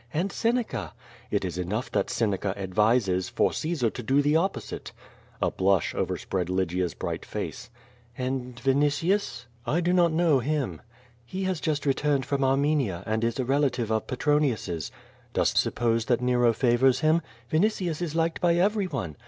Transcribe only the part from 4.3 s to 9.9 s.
op posite." A blush overspread Lygia's bright face. "And Vinitius?" "I